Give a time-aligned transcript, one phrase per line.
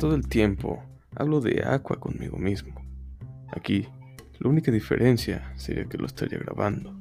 [0.00, 0.82] Todo el tiempo
[1.14, 2.72] hablo de Aqua conmigo mismo.
[3.54, 3.86] Aquí,
[4.38, 6.94] la única diferencia sería que lo estaría grabando.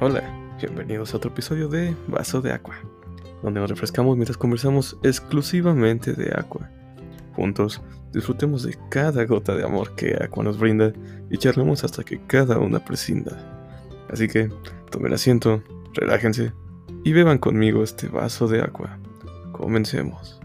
[0.00, 0.22] Hola,
[0.58, 2.76] bienvenidos a otro episodio de Vaso de Aqua,
[3.42, 6.70] donde nos refrescamos mientras conversamos exclusivamente de Aqua.
[7.36, 7.82] Juntos
[8.14, 10.94] disfrutemos de cada gota de amor que Aqua nos brinda
[11.28, 13.59] y charlemos hasta que cada una prescinda.
[14.12, 14.50] Así que
[14.90, 15.62] tomen asiento,
[15.94, 16.52] relájense
[17.04, 18.98] y beban conmigo este vaso de agua.
[19.52, 20.40] Comencemos.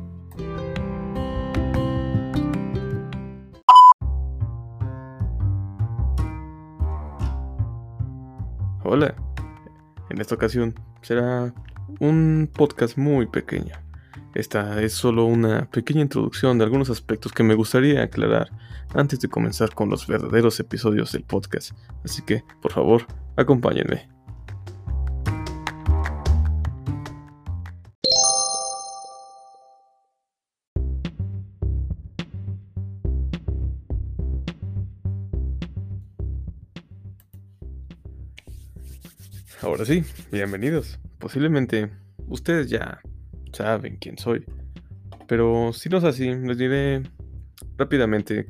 [8.84, 9.16] Hola,
[10.12, 11.52] en esta ocasión será
[12.00, 13.85] un podcast muy pequeño.
[14.36, 18.50] Esta es solo una pequeña introducción de algunos aspectos que me gustaría aclarar
[18.94, 21.72] antes de comenzar con los verdaderos episodios del podcast.
[22.04, 23.08] Así que, por favor,
[23.38, 24.10] acompáñenme.
[39.62, 41.00] Ahora sí, bienvenidos.
[41.20, 41.90] Posiblemente
[42.28, 43.00] ustedes ya
[43.56, 44.46] saben quién soy.
[45.28, 47.04] Pero si no es así, les diré
[47.78, 48.48] rápidamente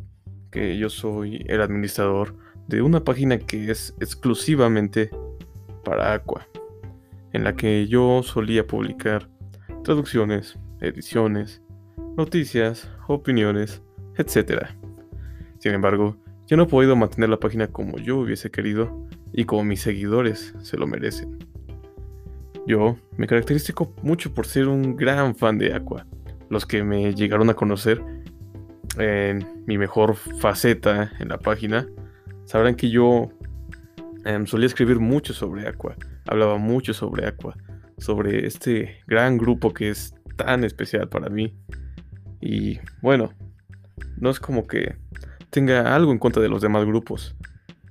[0.51, 2.35] que yo soy el administrador
[2.67, 5.09] de una página que es exclusivamente
[5.83, 6.47] para Aqua,
[7.33, 9.29] en la que yo solía publicar
[9.83, 11.61] traducciones, ediciones,
[12.17, 13.81] noticias, opiniones,
[14.17, 14.67] etc.
[15.59, 19.63] Sin embargo, yo no he podido mantener la página como yo hubiese querido y como
[19.63, 21.37] mis seguidores se lo merecen.
[22.67, 26.05] Yo me caracterizo mucho por ser un gran fan de Aqua.
[26.49, 28.01] Los que me llegaron a conocer
[28.97, 31.87] en mi mejor faceta en la página
[32.45, 33.29] sabrán que yo
[34.23, 35.95] em, solía escribir mucho sobre Aqua.
[36.27, 37.55] Hablaba mucho sobre Aqua.
[37.97, 41.55] Sobre este gran grupo que es tan especial para mí.
[42.41, 43.31] Y bueno,
[44.17, 44.95] no es como que
[45.49, 47.35] tenga algo en contra de los demás grupos.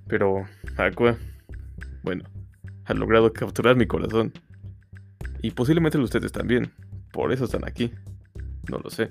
[0.08, 0.44] Pero
[0.76, 1.16] Aqua,
[2.02, 2.24] bueno,
[2.86, 4.32] ha logrado capturar mi corazón.
[5.44, 6.72] Y posiblemente ustedes también.
[7.12, 7.92] Por eso están aquí.
[8.70, 9.10] No lo sé.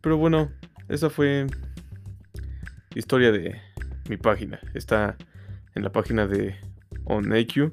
[0.00, 0.52] Pero bueno,
[0.88, 1.48] esa fue
[2.94, 3.60] historia de
[4.08, 4.60] mi página.
[4.74, 5.16] Está
[5.74, 6.54] en la página de
[7.06, 7.72] OnAQ.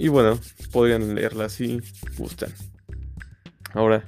[0.00, 0.36] Y bueno,
[0.72, 1.80] podrían leerla si
[2.18, 2.50] gustan.
[3.72, 4.04] Ahora,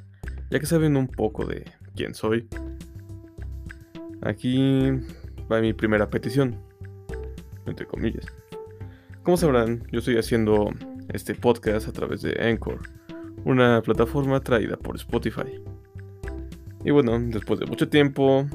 [0.50, 2.48] ya que saben un poco de quién soy,
[4.22, 4.90] aquí
[5.50, 6.60] va mi primera petición.
[7.64, 8.26] Entre comillas.
[9.22, 10.68] Como sabrán, yo estoy haciendo
[11.08, 12.80] este podcast a través de Anchor,
[13.44, 15.62] una plataforma traída por Spotify.
[16.84, 18.46] Y bueno, después de mucho tiempo,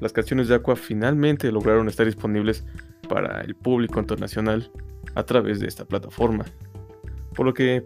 [0.00, 2.64] las canciones de Aqua finalmente lograron estar disponibles
[3.08, 4.70] para el público internacional
[5.14, 6.44] a través de esta plataforma.
[7.34, 7.84] Por lo que,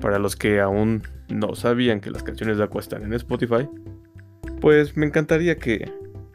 [0.00, 3.68] para los que aún no sabían que las canciones de Aqua están en Spotify,
[4.60, 5.92] pues me encantaría que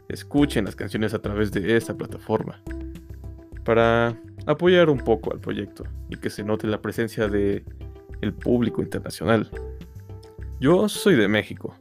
[0.08, 2.60] escuchen las canciones a través de esta plataforma.
[3.64, 4.16] Para
[4.46, 7.64] apoyar un poco al proyecto y que se note la presencia de
[8.20, 9.50] el público internacional.
[10.60, 11.76] Yo soy de México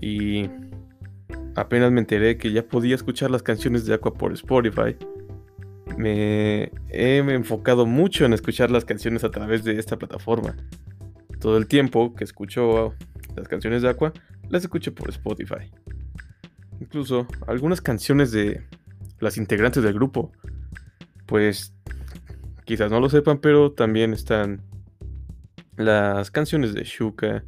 [0.00, 0.48] y
[1.54, 4.96] apenas me enteré que ya podía escuchar las canciones de Aqua por Spotify.
[5.96, 10.56] Me he enfocado mucho en escuchar las canciones a través de esta plataforma.
[11.40, 12.94] Todo el tiempo que escucho
[13.36, 14.12] las canciones de Aqua,
[14.48, 15.70] las escucho por Spotify.
[16.80, 18.62] Incluso algunas canciones de
[19.20, 20.32] las integrantes del grupo
[21.26, 21.74] pues
[22.64, 24.62] quizás no lo sepan, pero también están
[25.76, 27.44] las canciones de Shuka,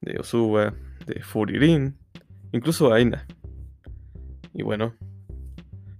[0.00, 0.74] de Osuba,
[1.06, 1.96] de Furirin,
[2.52, 3.26] incluso Aina.
[4.52, 4.94] Y bueno,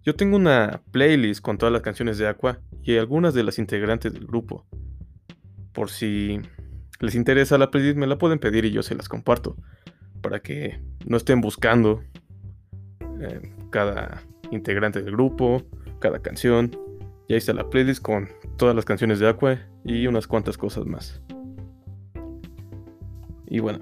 [0.05, 4.13] yo tengo una playlist con todas las canciones de Aqua y algunas de las integrantes
[4.13, 4.67] del grupo.
[5.73, 6.41] Por si
[7.01, 9.57] les interesa la playlist, me la pueden pedir y yo se las comparto.
[10.21, 12.03] Para que no estén buscando
[13.21, 15.63] eh, cada integrante del grupo,
[15.99, 16.71] cada canción.
[17.29, 20.87] Y ahí está la playlist con todas las canciones de Aqua y unas cuantas cosas
[20.87, 21.23] más.
[23.47, 23.79] Y bueno,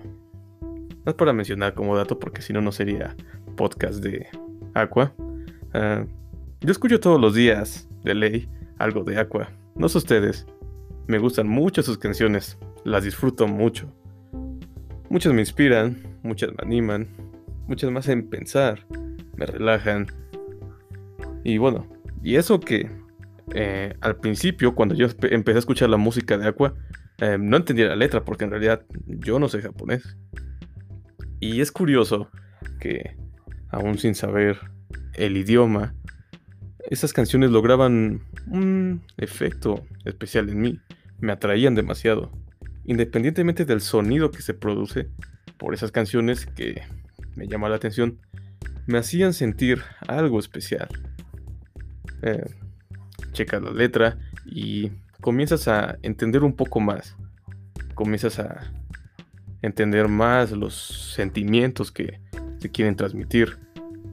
[1.05, 3.17] no para mencionar como dato porque si no, no sería
[3.57, 4.29] podcast de
[4.75, 5.13] Aqua.
[5.75, 6.05] Ah,
[6.61, 8.49] yo escucho todos los días, de ley,
[8.79, 9.51] algo de Aqua.
[9.75, 10.47] No sé ustedes.
[11.09, 13.93] Me gustan mucho sus canciones, las disfruto mucho.
[15.11, 17.09] Muchas me inspiran, muchas me animan,
[17.67, 18.87] muchas más en pensar,
[19.37, 20.07] me relajan.
[21.43, 21.87] Y bueno,
[22.23, 22.89] y eso que
[23.55, 26.75] eh, al principio, cuando yo empecé a escuchar la música de Aqua,
[27.19, 30.17] eh, no entendía la letra porque en realidad yo no sé japonés.
[31.41, 32.29] Y es curioso
[32.81, 33.17] que,
[33.69, 34.59] aún sin saber
[35.15, 35.95] el idioma,
[36.91, 40.81] esas canciones lograban un efecto especial en mí.
[41.21, 42.33] Me atraían demasiado.
[42.85, 45.09] Independientemente del sonido que se produce
[45.59, 46.83] por esas canciones que
[47.37, 48.19] me llama la atención,
[48.87, 50.89] me hacían sentir algo especial.
[52.23, 52.45] Eh,
[53.33, 54.91] checas la letra y
[55.21, 57.17] comienzas a entender un poco más.
[57.95, 58.73] Comienzas a
[59.63, 62.21] entender más los sentimientos que
[62.59, 63.59] se quieren transmitir,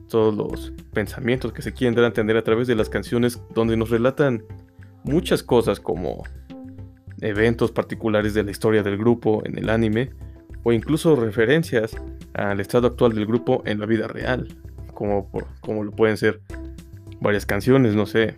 [0.08, 3.76] todos los pensamientos que se quieren dar a entender a través de las canciones donde
[3.76, 4.42] nos relatan
[5.04, 6.24] muchas cosas como
[7.20, 10.10] eventos particulares de la historia del grupo en el anime
[10.62, 11.96] o incluso referencias
[12.34, 14.48] al estado actual del grupo en la vida real,
[14.94, 15.30] como,
[15.60, 16.40] como lo pueden ser
[17.20, 18.36] varias canciones, no sé.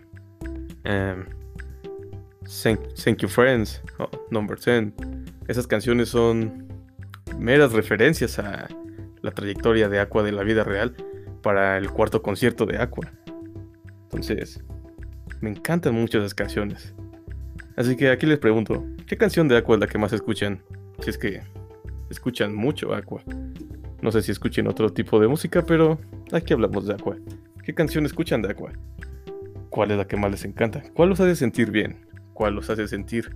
[0.83, 1.25] Em,
[2.63, 3.81] thank, You Friends,
[4.31, 4.93] Number 10.
[5.47, 6.67] Esas canciones son
[7.37, 8.67] meras referencias a
[9.21, 10.95] la trayectoria de Aqua de la vida real
[11.41, 13.11] para el cuarto concierto de Aqua.
[14.03, 14.63] Entonces,
[15.41, 16.93] me encantan mucho esas canciones.
[17.75, 20.61] Así que aquí les pregunto, ¿qué canción de Aqua es la que más escuchan?
[20.99, 21.41] Si es que
[22.09, 23.23] escuchan mucho Aqua.
[24.01, 25.99] No sé si escuchen otro tipo de música, pero
[26.31, 27.17] aquí hablamos de Aqua.
[27.63, 28.71] ¿Qué canción escuchan de Aqua?
[29.73, 30.83] ¿Cuál es la que más les encanta?
[30.93, 32.05] ¿Cuál los hace sentir bien?
[32.35, 33.35] ¿Cuál los hace sentir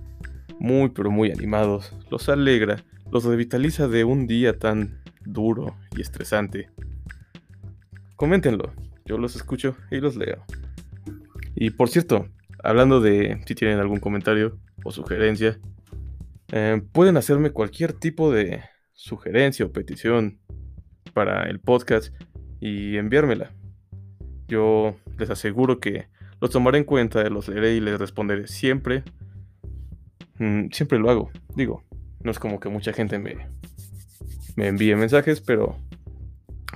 [0.60, 1.92] muy pero muy animados?
[2.12, 2.76] ¿Los alegra?
[3.10, 6.70] ¿Los revitaliza de un día tan duro y estresante?
[8.14, 8.72] Coméntenlo,
[9.04, 10.44] yo los escucho y los leo.
[11.56, 12.28] Y por cierto,
[12.62, 15.58] hablando de si tienen algún comentario o sugerencia,
[16.52, 18.62] eh, pueden hacerme cualquier tipo de
[18.92, 20.38] sugerencia o petición
[21.14, 22.14] para el podcast
[22.60, 23.50] y enviármela.
[24.46, 26.06] Yo les aseguro que
[26.40, 29.02] los tomaré en cuenta, los leeré y les responderé siempre.
[30.38, 31.82] Mm, siempre lo hago, digo.
[32.22, 33.48] No es como que mucha gente me,
[34.56, 35.76] me envíe mensajes, pero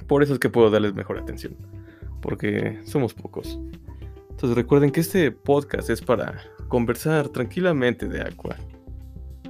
[0.06, 1.56] por eso es que puedo darles mejor atención.
[2.20, 3.58] Porque somos pocos.
[4.30, 8.56] Entonces recuerden que este podcast es para conversar tranquilamente de Aqua.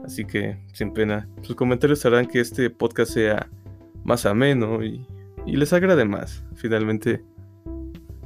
[0.05, 3.49] Así que, sin pena, sus comentarios harán que este podcast sea
[4.05, 5.07] más ameno y,
[5.47, 6.45] y les agrade más.
[6.55, 7.23] Finalmente,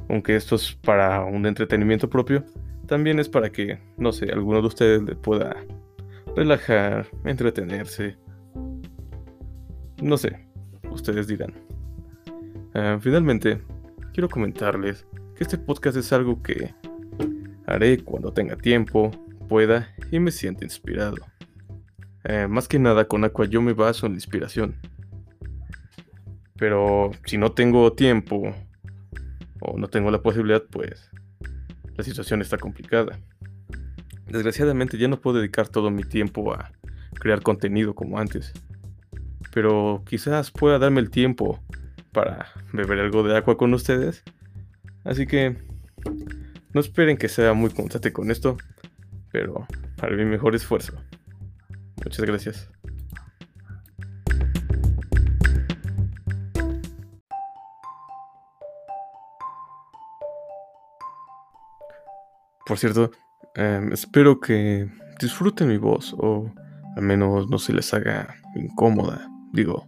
[0.09, 2.45] aunque esto es para un entretenimiento propio,
[2.87, 5.55] también es para que, no sé, alguno de ustedes le pueda
[6.35, 8.17] relajar, entretenerse.
[10.01, 10.47] No sé,
[10.89, 11.53] ustedes dirán.
[12.73, 13.61] Ah, finalmente,
[14.13, 15.05] quiero comentarles
[15.35, 16.73] que este podcast es algo que
[17.65, 19.11] haré cuando tenga tiempo,
[19.47, 21.17] pueda y me sienta inspirado.
[22.23, 24.75] Eh, más que nada con Aqua yo me baso en la inspiración.
[26.57, 28.53] Pero si no tengo tiempo
[29.61, 31.09] o no tengo la posibilidad, pues
[31.95, 33.19] la situación está complicada.
[34.27, 36.71] Desgraciadamente ya no puedo dedicar todo mi tiempo a
[37.13, 38.53] crear contenido como antes.
[39.53, 41.59] Pero quizás pueda darme el tiempo
[42.11, 44.23] para beber algo de agua con ustedes.
[45.03, 45.55] Así que
[46.73, 48.57] no esperen que sea muy constante con esto,
[49.31, 49.65] pero
[49.95, 50.93] para mi mejor esfuerzo.
[52.03, 52.69] Muchas gracias.
[62.67, 63.11] Por cierto,
[63.55, 64.89] em, espero que
[65.21, 66.51] disfruten mi voz o
[66.97, 69.29] al menos no se les haga incómoda.
[69.53, 69.87] Digo,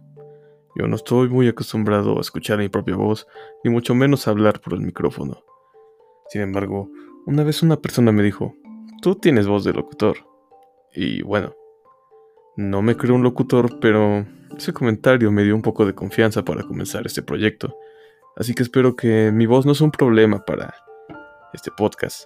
[0.76, 3.26] yo no estoy muy acostumbrado a escuchar mi propia voz,
[3.62, 5.44] ni mucho menos a hablar por el micrófono.
[6.30, 6.90] Sin embargo,
[7.26, 8.54] una vez una persona me dijo,
[9.02, 10.16] tú tienes voz de locutor.
[10.94, 11.54] Y bueno,
[12.56, 14.24] no me creo un locutor, pero
[14.56, 17.76] ese comentario me dio un poco de confianza para comenzar este proyecto.
[18.36, 20.74] Así que espero que mi voz no sea un problema para
[21.52, 22.24] este podcast.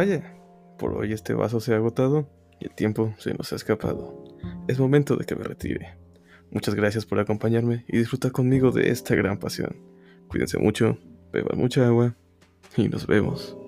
[0.00, 0.34] Vaya,
[0.78, 2.26] por hoy este vaso se ha agotado
[2.58, 4.24] y el tiempo se nos ha escapado.
[4.66, 5.98] Es momento de que me retire.
[6.50, 9.76] Muchas gracias por acompañarme y disfrutar conmigo de esta gran pasión.
[10.26, 10.96] Cuídense mucho,
[11.34, 12.16] beban mucha agua
[12.78, 13.59] y nos vemos.